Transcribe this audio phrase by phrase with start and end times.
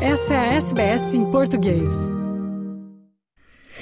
[0.00, 1.88] Essa é a SBS em português.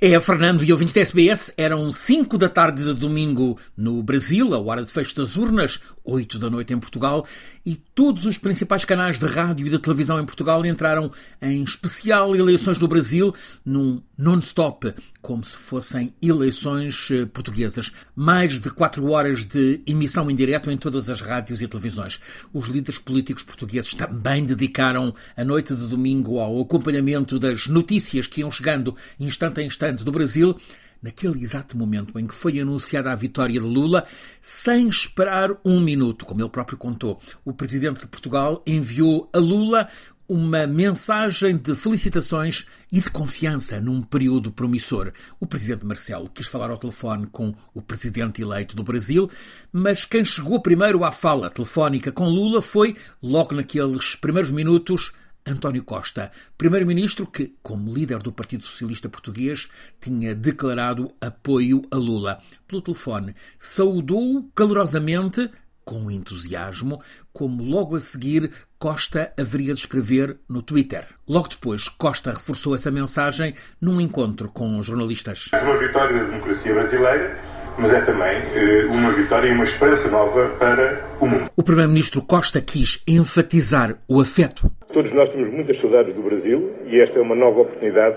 [0.00, 4.58] É, Fernando e ouvintes da SBS, eram 5 da tarde de domingo no Brasil, a
[4.58, 7.26] hora de fecho das urnas, 8 da noite em Portugal,
[7.64, 11.10] e todos os principais canais de rádio e de televisão em Portugal entraram
[11.40, 13.34] em especial eleições no Brasil,
[13.64, 14.92] num non-stop,
[15.22, 17.92] como se fossem eleições eh, portuguesas.
[18.14, 22.20] Mais de 4 horas de emissão em direto em todas as rádios e televisões.
[22.52, 28.40] Os líderes políticos portugueses também dedicaram a noite de domingo ao acompanhamento das notícias que
[28.40, 30.56] iam chegando instante a instante do Brasil
[31.02, 34.06] naquele exato momento em que foi anunciada a vitória de Lula,
[34.40, 37.20] sem esperar um minuto, como ele próprio contou.
[37.44, 39.88] O presidente de Portugal enviou a Lula
[40.30, 45.12] uma mensagem de felicitações e de confiança num período promissor.
[45.40, 49.28] O presidente Marcelo quis falar ao telefone com o presidente eleito do Brasil,
[49.72, 55.12] mas quem chegou primeiro à fala telefónica com Lula foi, logo naqueles primeiros minutos,
[55.46, 59.68] António Costa, primeiro-ministro que, como líder do Partido Socialista Português,
[60.00, 62.38] tinha declarado apoio a Lula.
[62.66, 65.50] Pelo telefone, saudou calorosamente,
[65.84, 71.04] com entusiasmo, como logo a seguir Costa haveria de escrever no Twitter.
[71.28, 75.50] Logo depois, Costa reforçou essa mensagem num encontro com jornalistas.
[75.52, 80.48] Uma vitória da democracia brasileira mas é também eh, uma vitória e uma esperança nova
[80.58, 81.50] para o mundo.
[81.56, 84.70] O Primeiro-Ministro Costa quis enfatizar o afeto.
[84.92, 88.16] Todos nós temos muitas saudades do Brasil e esta é uma nova oportunidade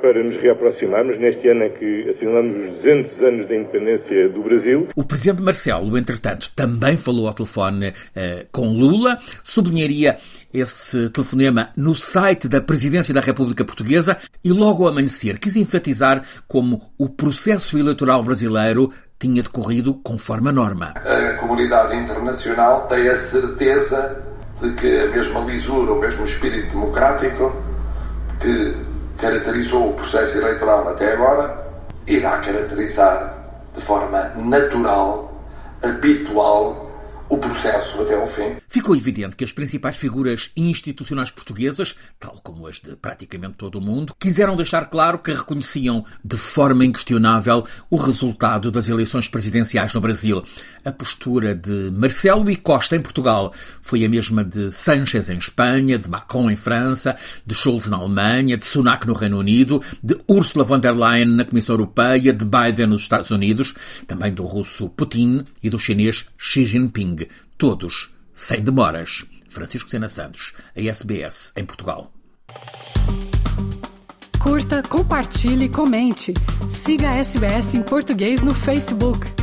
[0.00, 4.88] para nos reaproximarmos neste ano em que assinalamos os 200 anos da independência do Brasil.
[4.96, 10.16] O presidente Marcelo, entretanto, também falou ao telefone uh, com Lula, sublinharia
[10.52, 16.22] esse telefonema no site da Presidência da República Portuguesa e logo ao amanhecer quis enfatizar
[16.46, 20.94] como o processo eleitoral brasileiro tinha decorrido conforme a norma.
[20.96, 24.27] A comunidade internacional tem a certeza
[24.60, 27.52] de que a mesma lisura, o mesmo espírito democrático
[28.40, 28.76] que
[29.18, 31.66] caracterizou o processo eleitoral até agora,
[32.06, 33.34] irá caracterizar
[33.74, 35.32] de forma natural,
[35.82, 36.87] habitual,
[37.28, 38.56] o processo até ao fim.
[38.68, 43.80] Ficou evidente que as principais figuras institucionais portuguesas, tal como as de praticamente todo o
[43.80, 50.00] mundo, quiseram deixar claro que reconheciam de forma inquestionável o resultado das eleições presidenciais no
[50.00, 50.42] Brasil.
[50.84, 53.52] A postura de Marcelo e Costa em Portugal
[53.82, 58.56] foi a mesma de Sanchez em Espanha, de Macron em França, de Scholz na Alemanha,
[58.56, 62.86] de Sunak no Reino Unido, de Ursula von der Leyen na Comissão Europeia, de Biden
[62.86, 63.74] nos Estados Unidos,
[64.06, 67.17] também do russo Putin e do chinês Xi Jinping
[67.56, 69.24] todos sem demoras.
[69.48, 72.12] Francisco Sena Santos, a SBS, em Portugal.
[74.38, 76.34] Curta, compartilhe, comente.
[76.68, 79.37] Siga a SBS em português no Facebook.